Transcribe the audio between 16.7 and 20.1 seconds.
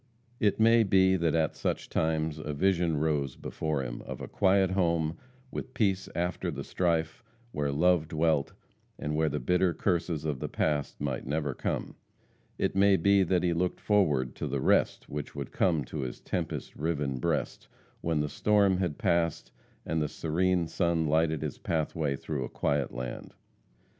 riven breast, when the storm had passed and the